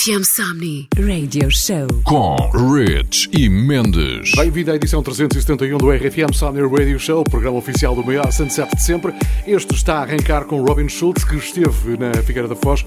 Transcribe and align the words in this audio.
RFM 0.00 0.24
Somni 0.24 0.88
Radio 0.96 1.50
Show 1.50 1.86
com 2.04 2.34
Rich 2.74 3.28
e 3.34 3.50
Mendes. 3.50 4.32
Bem-vindo 4.34 4.70
à 4.70 4.76
edição 4.76 5.02
371 5.02 5.76
do 5.76 5.90
RFM 5.90 6.32
Somni 6.32 6.62
Radio 6.62 6.98
Show, 6.98 7.22
programa 7.22 7.58
oficial 7.58 7.94
do 7.94 8.02
maior 8.02 8.32
sunset 8.32 8.74
de 8.74 8.82
sempre. 8.82 9.12
Este 9.46 9.74
está 9.74 9.98
a 9.98 10.02
arrancar 10.02 10.46
com 10.46 10.64
Robin 10.64 10.88
Schultz, 10.88 11.22
que 11.22 11.36
esteve 11.36 11.98
na 11.98 12.14
Figueira 12.22 12.48
da 12.48 12.56
Foz 12.56 12.82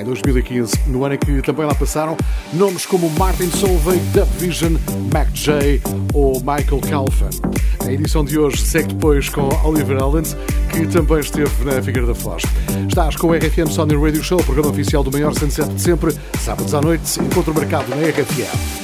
em 0.00 0.04
2015, 0.04 0.80
no 0.86 1.04
ano 1.04 1.14
em 1.14 1.18
que 1.18 1.42
também 1.42 1.66
lá 1.66 1.74
passaram 1.74 2.16
nomes 2.52 2.86
como 2.86 3.10
Martin 3.18 3.50
Solveig, 3.50 4.00
Dub 4.12 4.28
Vision, 4.38 4.74
Mac 5.12 5.28
J 5.32 5.80
ou 6.12 6.34
Michael 6.40 6.80
Calfan. 6.88 7.30
A 7.84 7.92
edição 7.92 8.24
de 8.24 8.38
hoje 8.38 8.58
segue 8.58 8.94
depois 8.94 9.28
com 9.28 9.48
Oliver 9.64 9.98
Ellens, 9.98 10.36
que 10.70 10.86
também 10.86 11.20
esteve 11.20 11.64
na 11.64 11.82
Figueira 11.82 12.06
da 12.06 12.14
Foz. 12.14 12.42
Estás 12.88 13.16
com 13.16 13.28
o 13.28 13.34
RFM 13.34 13.70
Sony 13.70 13.94
Radio 13.94 14.22
Show, 14.22 14.42
programa 14.42 14.70
oficial 14.70 15.02
do 15.02 15.12
maior 15.12 15.34
sunset 15.34 15.68
de 15.68 15.80
sempre, 15.80 16.14
sábados 16.40 16.74
à 16.74 16.80
noite, 16.80 17.20
encontro 17.20 17.52
marcado 17.54 17.88
na 17.90 17.96
RFM. 17.96 18.83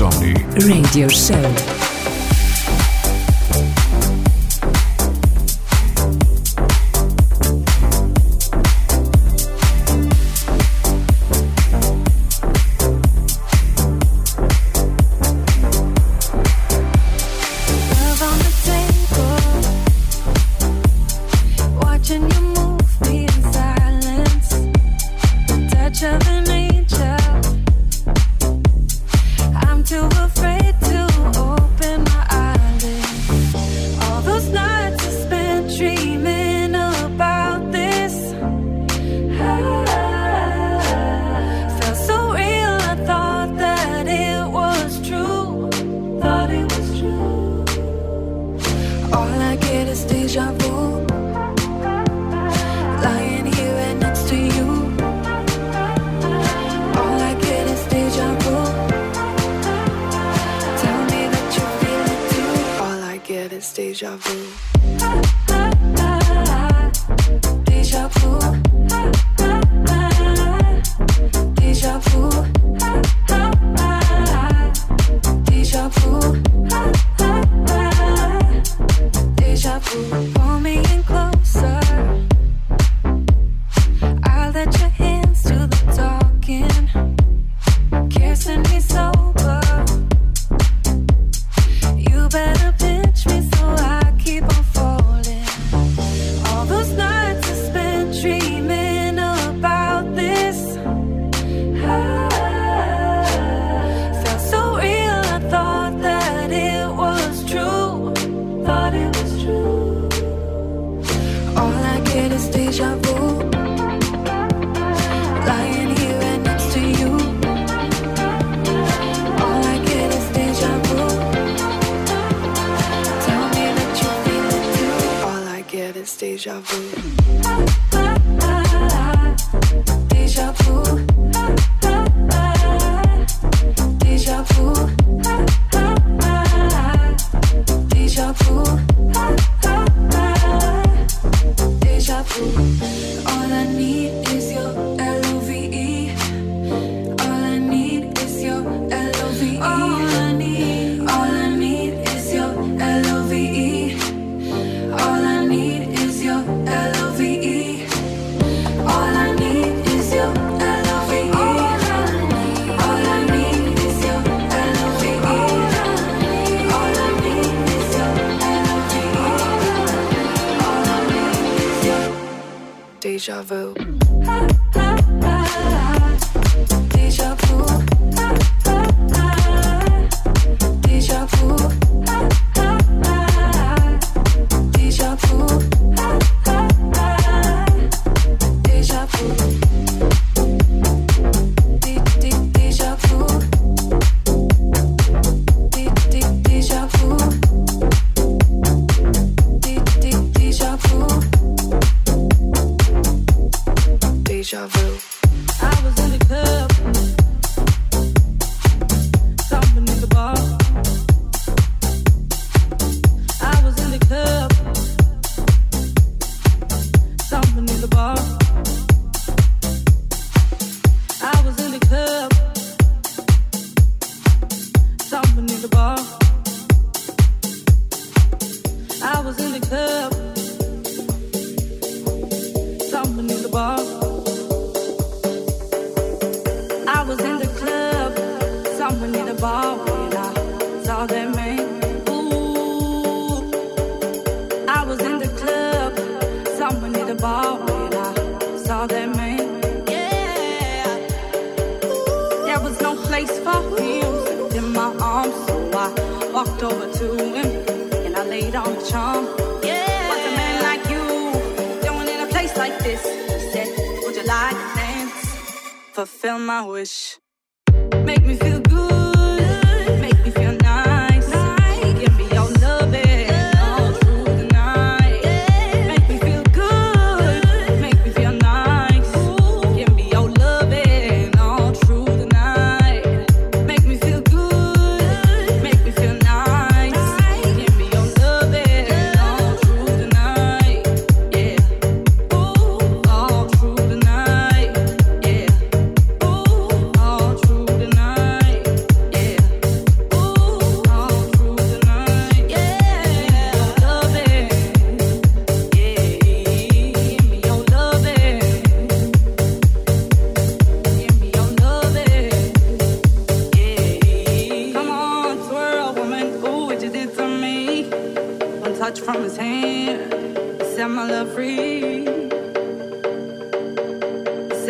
Radio 0.00 1.08
Show. 1.08 1.79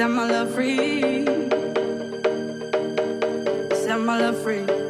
Set 0.01 0.11
my 0.13 0.27
love 0.27 0.55
free. 0.55 1.27
Set 3.85 4.01
my 4.01 4.19
love 4.19 4.43
free. 4.43 4.90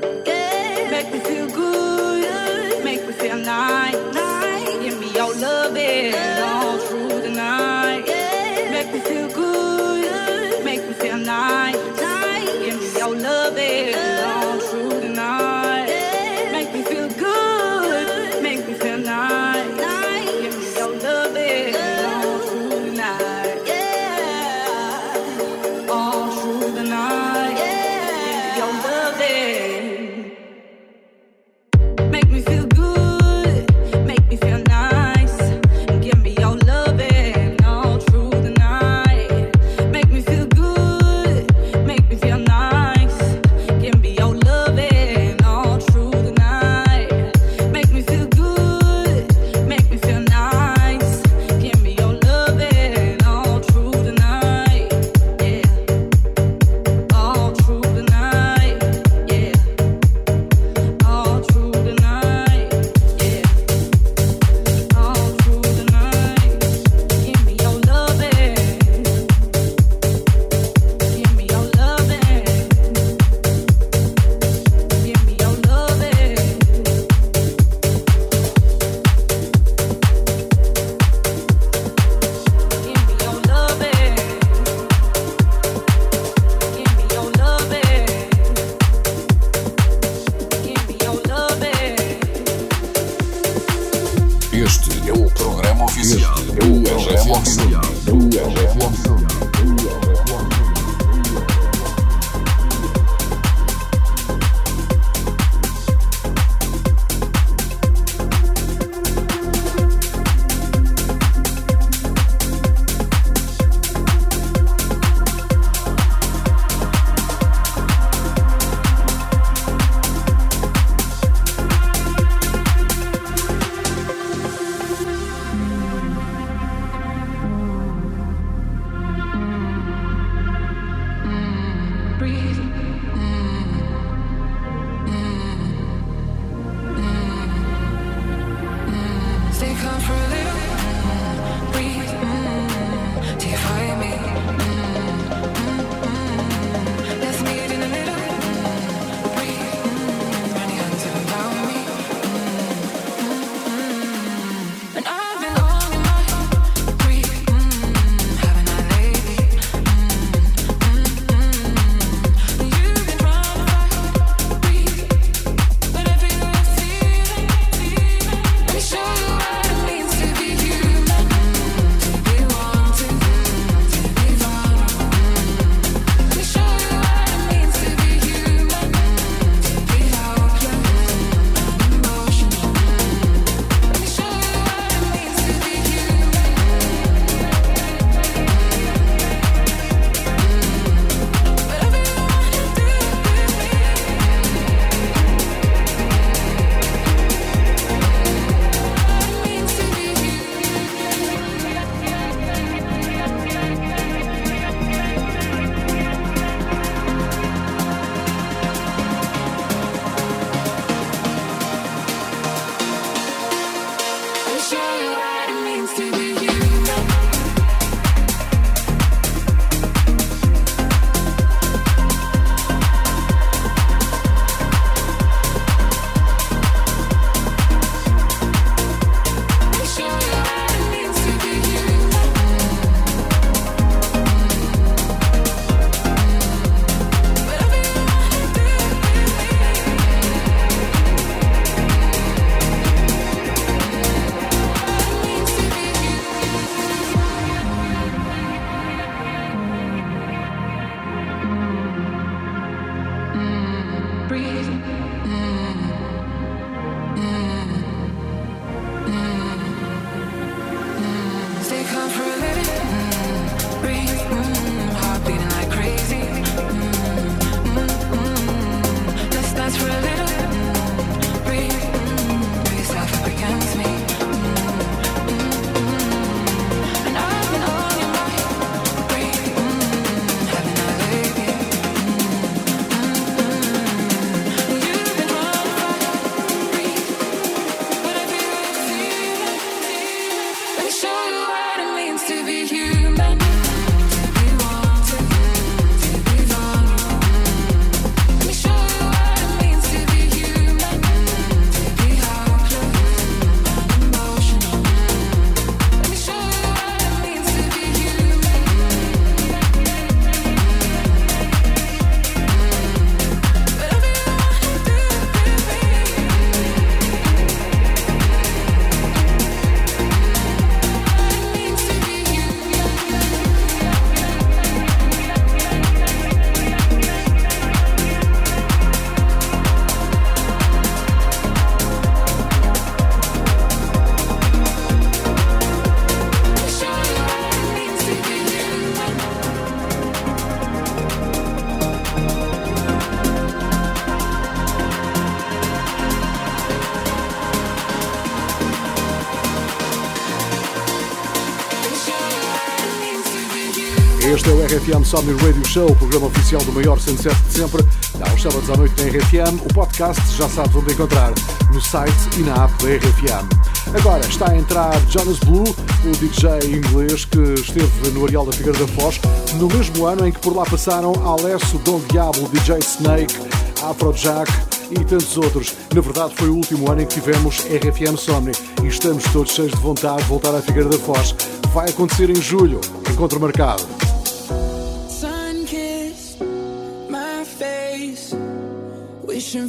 RFM 354.81 355.05
Somni 355.05 355.33
Radio 355.35 355.67
Show, 355.67 355.91
o 355.91 355.97
programa 355.97 356.27
oficial 356.29 356.63
do 356.65 356.73
maior 356.73 356.99
107 356.99 357.37
de 357.43 357.53
sempre, 357.53 357.85
dá 358.19 358.33
os 358.33 358.41
sábados 358.41 358.71
à 358.71 358.77
noite 358.77 358.95
na 359.03 359.09
RFM. 359.09 359.61
O 359.63 359.75
podcast 359.75 360.23
já 360.37 360.49
sabes 360.49 360.75
onde 360.75 360.93
encontrar, 360.93 361.33
no 361.73 361.81
site 361.81 362.13
e 362.39 362.43
na 362.43 362.65
app 362.65 362.73
da 362.83 362.97
RFM. 362.97 363.99
Agora 363.99 364.27
está 364.27 364.51
a 364.51 364.57
entrar 364.57 364.99
Jonas 365.09 365.39
Blue, 365.41 365.65
o 365.65 366.11
DJ 366.13 366.77
inglês 366.77 367.27
que 367.27 367.39
esteve 367.61 368.11
no 368.13 368.25
Areal 368.25 368.47
da 368.47 368.53
Figueira 368.53 368.79
da 368.79 368.87
Foz, 368.89 369.21
no 369.59 369.69
mesmo 369.69 370.07
ano 370.07 370.27
em 370.27 370.33
que 370.33 370.39
por 370.39 370.57
lá 370.57 370.65
passaram 370.65 371.13
Alessio 371.27 371.79
Dom 371.81 372.01
Diablo, 372.11 372.49
DJ 372.49 372.79
Snake, 372.79 373.35
Afrojack, 373.83 374.51
e 374.91 375.05
tantos 375.05 375.37
outros. 375.37 375.75
Na 375.95 376.01
verdade, 376.01 376.35
foi 376.35 376.49
o 376.49 376.55
último 376.55 376.91
ano 376.91 377.03
em 377.03 377.07
que 377.07 377.21
tivemos 377.21 377.61
RFM 377.61 378.17
Somni 378.17 378.53
e 378.83 378.89
estamos 378.89 379.23
todos 379.25 379.53
cheios 379.53 379.71
de 379.71 379.79
vontade 379.79 380.23
de 380.23 380.29
voltar 380.29 380.53
à 380.53 380.61
Figueira 380.61 380.89
da 380.89 380.99
Foz. 380.99 381.35
Vai 381.73 381.89
acontecer 381.91 382.29
em 382.29 382.43
julho. 382.43 382.81
Encontro 383.09 383.39
marcado. 383.39 384.00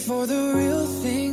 for 0.01 0.25
the 0.25 0.53
real 0.55 0.87
thing. 1.03 1.30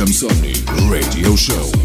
I'm 0.00 0.06
Sunny 0.12 0.54
Radio 0.88 1.34
Show. 1.34 1.77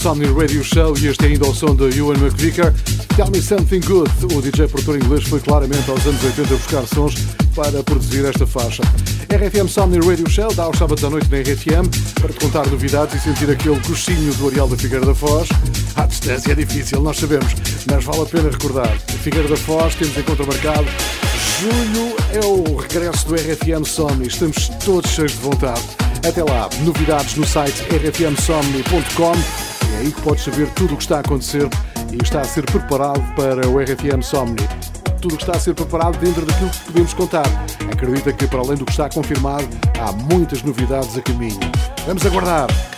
Somni 0.00 0.24
Radio 0.24 0.64
Show 0.64 0.96
e 0.96 1.08
este 1.08 1.26
é 1.26 1.28
ainda 1.28 1.46
o 1.46 1.54
som 1.54 1.76
de 1.76 1.98
Ewan 1.98 2.14
McVicker. 2.14 2.72
Tell 3.16 3.30
Me 3.30 3.42
Something 3.42 3.80
Good. 3.80 4.10
O 4.34 4.40
DJ 4.40 4.66
produtor 4.66 4.96
inglês 4.96 5.24
foi 5.24 5.40
claramente 5.40 5.90
aos 5.90 6.06
anos 6.06 6.24
80 6.24 6.54
a 6.54 6.56
buscar 6.56 6.86
sons 6.86 7.14
para 7.54 7.82
produzir 7.82 8.24
esta 8.24 8.46
faixa. 8.46 8.82
RFM 9.28 9.68
Somni 9.68 9.98
Radio 10.00 10.26
Show 10.30 10.54
dá 10.54 10.62
aos 10.62 10.78
sábados 10.78 11.04
à 11.04 11.10
noite 11.10 11.28
na 11.30 11.40
RFM 11.40 11.86
para 12.18 12.32
te 12.32 12.40
contar 12.40 12.66
novidades 12.68 13.14
e 13.14 13.20
sentir 13.20 13.50
aquele 13.50 13.78
coxinho 13.80 14.32
do 14.36 14.48
areal 14.48 14.68
da 14.68 14.76
Figueira 14.78 15.04
da 15.04 15.14
Foz. 15.14 15.50
A 15.96 16.06
distância 16.06 16.52
é 16.52 16.54
difícil, 16.54 17.02
nós 17.02 17.18
sabemos, 17.18 17.54
mas 17.90 18.02
vale 18.02 18.22
a 18.22 18.26
pena 18.26 18.48
recordar. 18.48 18.98
Figueira 19.22 19.48
da 19.48 19.56
Foz, 19.58 19.94
temos 19.96 20.16
encontro 20.16 20.46
marcado 20.46 20.86
Julho 21.60 22.16
é 22.32 22.46
o 22.46 22.76
regresso 22.76 23.28
do 23.28 23.34
RFM 23.34 23.84
Somni. 23.84 24.28
Estamos 24.28 24.70
todos 24.82 25.10
cheios 25.10 25.32
de 25.32 25.38
vontade. 25.38 25.82
Até 26.26 26.42
lá, 26.42 26.70
novidades 26.84 27.34
no 27.36 27.46
site 27.46 27.82
rfmsomni.com 27.82 29.69
é 30.00 30.02
aí 30.02 30.12
que 30.12 30.22
podes 30.22 30.44
saber 30.44 30.66
tudo 30.70 30.94
o 30.94 30.96
que 30.96 31.02
está 31.02 31.18
a 31.18 31.20
acontecer 31.20 31.68
e 32.10 32.22
está 32.22 32.40
a 32.40 32.44
ser 32.44 32.64
preparado 32.64 33.20
para 33.36 33.68
o 33.68 33.78
RFM 33.78 34.22
Somni. 34.22 34.56
Tudo 35.20 35.34
o 35.34 35.36
que 35.36 35.42
está 35.42 35.58
a 35.58 35.60
ser 35.60 35.74
preparado 35.74 36.18
dentro 36.18 36.46
daquilo 36.46 36.70
que 36.70 36.80
podemos 36.86 37.12
contar. 37.12 37.44
Acredita 37.92 38.32
que, 38.32 38.46
para 38.46 38.60
além 38.60 38.78
do 38.78 38.86
que 38.86 38.92
está 38.92 39.10
confirmado, 39.10 39.68
há 40.00 40.10
muitas 40.10 40.62
novidades 40.62 41.18
a 41.18 41.20
caminho. 41.20 41.60
Vamos 42.06 42.24
aguardar! 42.24 42.89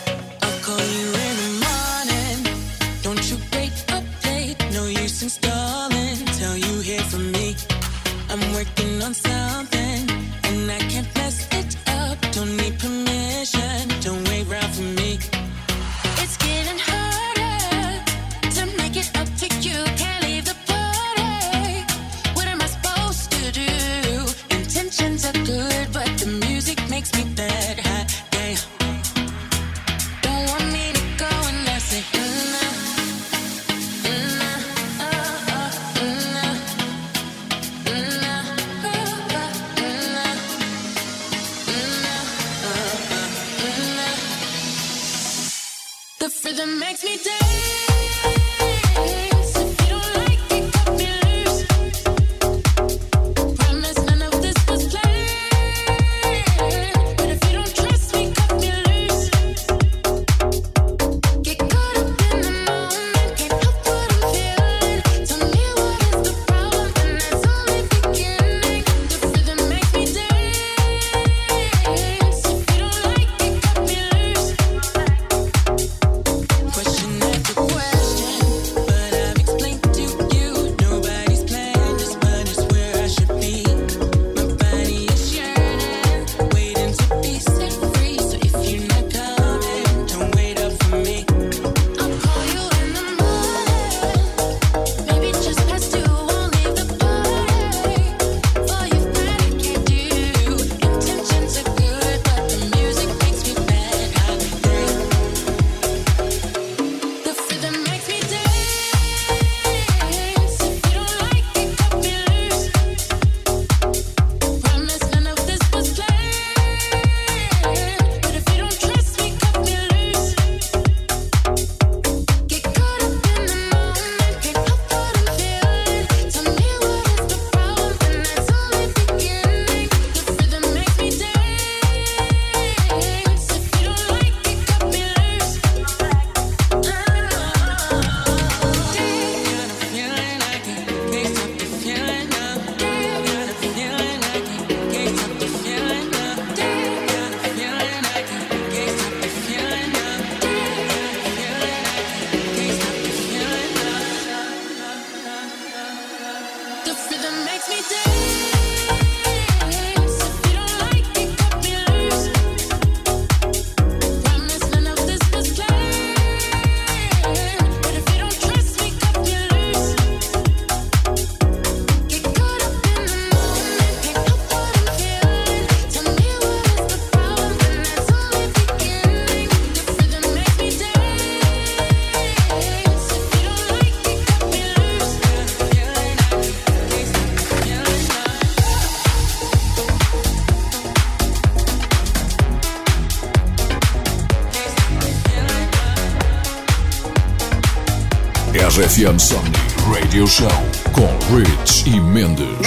FM 198.93 199.19
Sonic 199.19 199.57
Radio 199.91 200.27
Show 200.27 200.51
com 200.93 201.09
Rich 201.35 201.89
e 201.89 201.99
Mendes. 201.99 202.59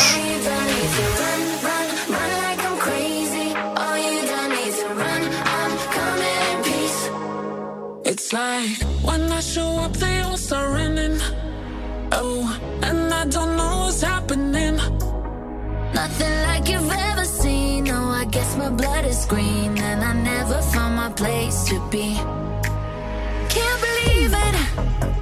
It's 8.04 8.34
like 8.34 8.82
when 9.04 9.32
I 9.32 9.40
show 9.40 9.78
up, 9.78 9.94
they 9.98 10.22
all 10.22 10.36
start 10.36 10.72
running. 10.72 11.20
Oh, 12.12 12.60
and 12.82 13.14
I 13.14 13.26
don't 13.26 13.56
know 13.56 13.86
what's 13.86 14.02
happening. 14.02 14.78
Nothing 15.94 16.42
like 16.48 16.68
you've 16.68 16.92
ever 16.92 17.26
seen. 17.26 17.88
Oh, 17.90 18.10
I 18.10 18.26
guess 18.26 18.58
my 18.58 18.72
blood 18.72 19.06
is 19.06 19.28
green, 19.28 19.78
and 19.78 20.04
I 20.04 20.14
never 20.14 20.60
found 20.74 20.96
my 20.96 21.10
place 21.10 21.66
to 21.66 21.80
be. 21.92 22.16
Can't 23.48 23.82
believe 23.82 24.34
it. 24.34 25.15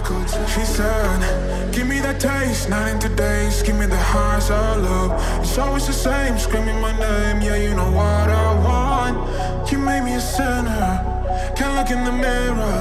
Typical. 0.00 0.46
She 0.46 0.64
said, 0.64 1.72
Give 1.72 1.86
me 1.86 2.00
that 2.00 2.20
taste, 2.20 2.68
not 2.68 2.88
in 2.88 2.98
today's. 2.98 3.62
Give 3.62 3.76
me 3.76 3.86
the 3.86 3.96
highs 3.96 4.50
I 4.50 4.76
love. 4.76 5.12
It's 5.40 5.58
always 5.58 5.86
the 5.86 5.92
same, 5.92 6.38
screaming 6.38 6.80
my 6.80 6.92
name. 6.98 7.42
Yeah, 7.42 7.56
you 7.56 7.74
know 7.74 7.90
what 7.90 8.28
I 8.28 8.48
want. 8.64 9.70
You 9.70 9.78
made 9.78 10.02
me 10.02 10.14
a 10.14 10.20
sinner. 10.20 11.52
Can't 11.56 11.74
look 11.76 11.90
in 11.90 12.04
the 12.04 12.12
mirror. 12.12 12.80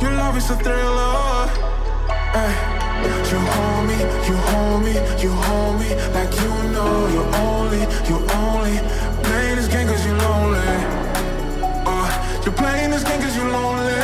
Your 0.00 0.12
love 0.12 0.36
is 0.36 0.50
a 0.50 0.56
thriller. 0.56 1.48
Ay. 2.34 2.76
You 3.30 3.38
hold 3.38 3.86
me, 3.86 3.98
you 4.26 4.36
hold 4.50 4.82
me, 4.82 4.92
you 5.22 5.30
hold 5.30 5.80
me 5.80 5.94
like 6.12 6.34
you 6.42 6.50
know 6.74 7.06
you're 7.14 7.34
only, 7.46 7.80
you're 8.08 8.26
only 8.34 8.76
playing 9.22 9.56
this 9.56 9.68
game 9.68 9.86
cause 9.86 10.04
you're 10.04 10.18
lonely. 10.18 10.58
Uh, 11.86 12.42
you're 12.44 12.54
playing 12.54 12.90
this 12.90 13.04
game 13.04 13.20
cause 13.22 13.36
you're 13.36 13.48
lonely, 13.48 13.94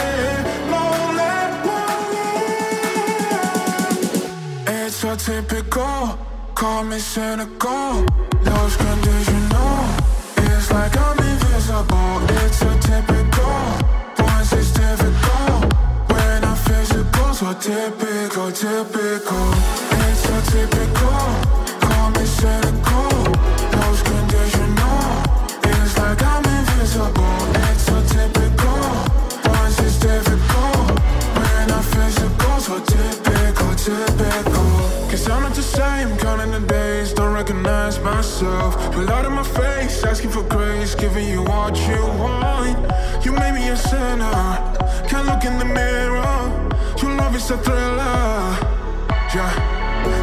call 6.66 6.82
me 6.82 6.98
cynical, 6.98 8.04
lost 8.42 8.76
conditional. 8.78 9.78
It's 10.48 10.68
like 10.72 10.94
I'm 11.06 11.18
invisible. 11.30 12.14
It's 12.42 12.58
so 12.58 12.70
typical, 12.88 13.58
once 14.18 14.52
it's 14.52 14.72
difficult. 14.72 15.62
When 16.10 16.38
I'm 16.50 16.58
physical, 16.66 17.28
so 17.38 17.50
typical, 17.66 18.50
typical. 18.50 19.46
It's 20.06 20.20
so 20.26 20.36
typical. 20.54 21.22
Call 21.86 22.06
me 22.16 22.24
cynical, 22.38 23.15
recognize 37.86 38.14
myself. 38.14 38.94
You 38.94 39.02
lied 39.02 39.26
in 39.26 39.32
my 39.32 39.42
face, 39.42 40.04
asking 40.04 40.30
for 40.30 40.42
grace, 40.42 40.94
giving 40.94 41.28
you 41.28 41.42
what 41.42 41.76
you 41.88 42.00
want. 42.18 42.76
You 43.24 43.32
made 43.32 43.52
me 43.52 43.68
a 43.68 43.76
sinner, 43.76 44.32
can't 45.08 45.26
look 45.26 45.44
in 45.44 45.58
the 45.58 45.64
mirror. 45.64 46.70
Your 47.00 47.14
love 47.16 47.36
is 47.36 47.50
a 47.50 47.56
thriller. 47.58 48.56
Yeah. 49.34 49.52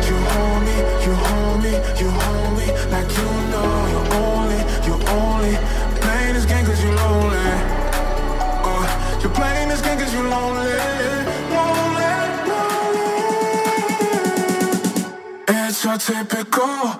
You 0.07 0.15
hold 0.33 0.63
me, 0.63 0.77
you 1.05 1.13
hold 1.13 1.63
me, 1.63 1.71
you 1.99 2.09
hold 2.09 2.57
me 2.57 2.67
like 2.91 3.09
you 3.17 3.29
know 3.51 3.87
you're 3.91 4.09
only, 4.23 4.59
you're 4.85 5.03
only 5.09 5.55
playing 5.99 6.33
this 6.35 6.45
game 6.45 6.65
cause 6.65 6.81
you 6.83 6.91
lonely. 6.91 7.51
Uh, 8.63 9.19
you're 9.21 9.31
playing 9.31 9.69
this 9.69 9.81
game 9.81 9.97
cause 9.99 10.13
you 10.13 10.23
lonely. 10.23 10.77
Lonely, 11.51 12.11
lonely. 12.49 13.03
It's 15.47 15.77
so 15.77 15.97
typical, 15.97 16.99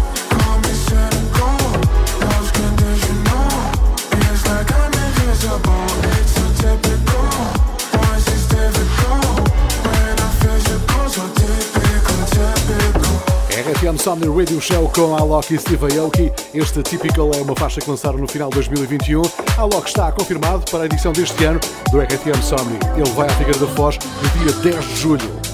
RFM 14.01 14.03
Somni 14.03 14.27
Radio 14.27 14.59
Show 14.59 14.91
com 14.93 15.15
Alok 15.15 15.53
e 15.53 15.59
Steve 15.59 15.99
Aoki. 15.99 16.31
Este 16.53 16.81
Typical 16.81 17.31
é 17.33 17.41
uma 17.41 17.55
faixa 17.55 17.79
que 17.79 17.89
lançaram 17.89 18.17
no 18.17 18.27
final 18.27 18.49
de 18.49 18.55
2021. 18.55 19.21
Alok 19.57 19.87
está 19.87 20.11
confirmado 20.11 20.63
para 20.69 20.83
a 20.83 20.85
edição 20.85 21.13
deste 21.13 21.43
ano 21.45 21.59
do 21.91 21.99
RFM 21.99 22.41
Somni. 22.41 22.79
Ele 22.97 23.09
vai 23.11 23.27
à 23.27 23.31
Figueira 23.31 23.59
da 23.59 23.67
Foz 23.67 23.97
no 23.97 24.43
dia 24.43 24.73
10 24.73 24.87
de 24.87 24.95
julho. 24.95 25.50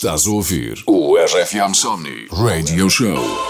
Estás 0.00 0.26
a 0.26 0.30
ouvir 0.30 0.82
o 0.86 1.14
RFM 1.18 1.74
Sony 1.74 2.26
Radio 2.32 2.88
Show. 2.88 3.49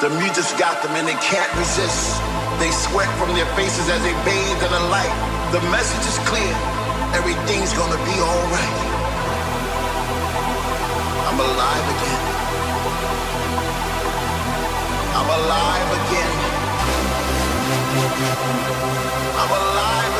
The 0.00 0.08
music's 0.08 0.54
got 0.58 0.82
them 0.82 0.96
and 0.96 1.06
they 1.06 1.20
can't 1.20 1.52
resist. 1.60 2.22
They 2.58 2.70
sweat 2.70 3.08
from 3.20 3.34
their 3.36 3.44
faces 3.52 3.86
as 3.90 4.00
they 4.00 4.16
bathe 4.24 4.62
in 4.64 4.72
the 4.72 4.84
light. 4.88 5.12
The 5.52 5.60
message 5.68 6.08
is 6.08 6.16
clear. 6.24 6.54
Everything's 7.12 7.74
gonna 7.74 8.00
be 8.08 8.16
alright. 8.16 8.76
I'm 11.28 11.38
alive 11.38 11.86
again. 11.96 12.22
I'm 15.20 15.28
alive 15.28 15.90
again. 16.00 16.34
I'm 19.36 19.52
alive 19.52 20.12
again. 20.12 20.19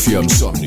FM 0.00 0.28
Somni. 0.30 0.59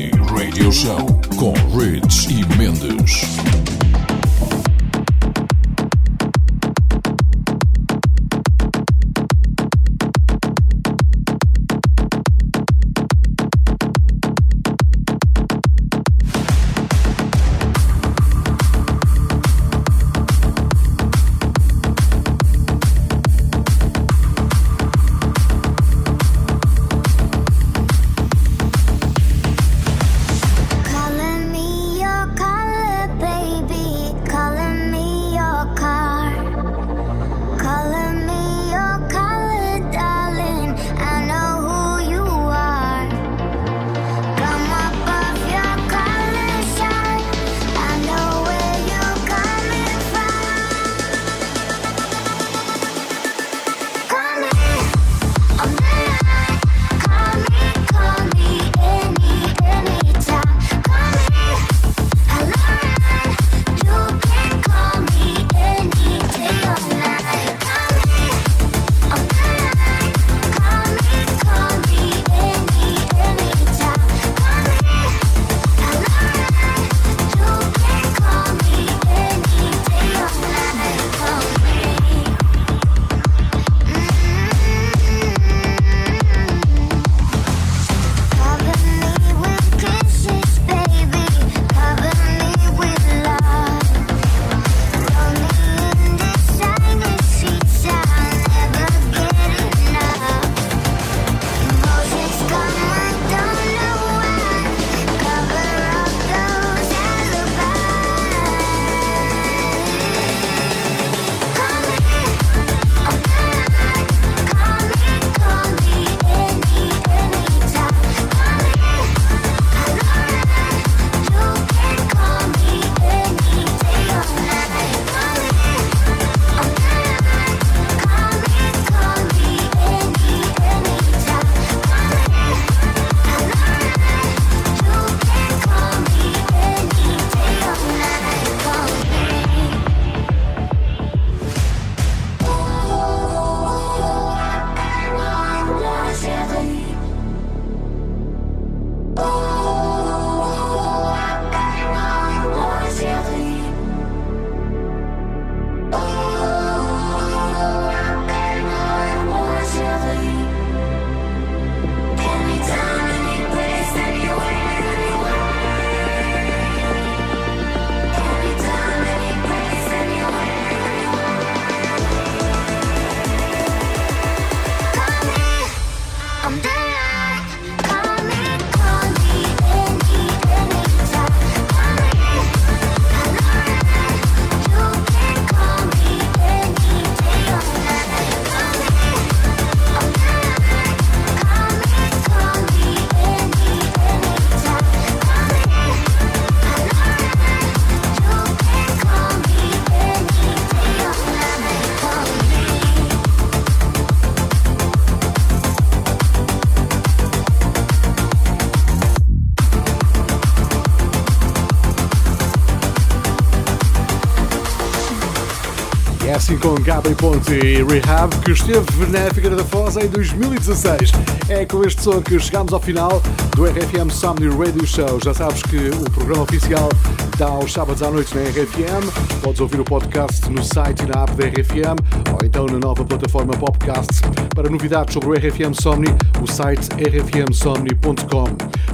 Gabi 216.84 217.14
Ponte 217.14 217.50
e 217.54 217.82
Rehab, 217.82 218.36
que 218.44 218.52
esteve 218.52 219.06
na 219.08 219.32
Figueira 219.32 219.56
da 219.56 219.64
Foz 219.64 219.96
em 219.96 220.06
2016. 220.06 221.12
É 221.48 221.64
com 221.64 221.82
este 221.82 222.02
som 222.02 222.20
que 222.20 222.38
chegamos 222.38 222.74
ao 222.74 222.80
final 222.80 223.22
do 223.56 223.64
RFM 223.64 224.10
Somni 224.10 224.48
Radio 224.48 224.86
Show. 224.86 225.18
Já 225.24 225.32
sabes 225.32 225.62
que 225.62 225.76
o 225.76 226.10
programa 226.10 226.42
oficial 226.42 226.90
dá 227.38 227.46
aos 227.46 227.72
sábados 227.72 228.02
à 228.02 228.10
noite 228.10 228.36
na 228.36 228.42
RFM. 228.42 229.40
Podes 229.42 229.62
ouvir 229.62 229.80
o 229.80 229.84
podcast 229.84 230.46
no 230.50 230.62
site 230.62 231.04
e 231.04 231.06
na 231.06 231.22
app 231.22 231.32
da 231.32 231.46
RFM 231.46 231.96
ou 232.32 232.44
então 232.44 232.66
na 232.66 232.78
nova 232.78 233.02
plataforma 233.02 233.54
Popcast. 233.54 234.20
Para 234.54 234.68
novidades 234.68 235.14
sobre 235.14 235.30
o 235.30 235.32
RFM 235.32 235.72
Somni, 235.80 236.08
o 236.42 236.46
site 236.46 236.90
rfmsomni.com. 236.98 238.44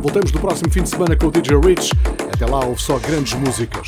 Voltamos 0.01 0.31
no 0.31 0.39
próximo 0.39 0.71
fim 0.71 0.85
de 0.85 0.91
semana 0.91 1.17
com 1.17 1.27
o 1.27 1.31
DJ 1.33 1.59
Rich. 1.59 1.91
Até 2.33 2.47
lá, 2.47 2.65
ouve 2.65 2.81
só 2.81 2.99
grandes 2.99 3.35
músicas. 3.35 3.80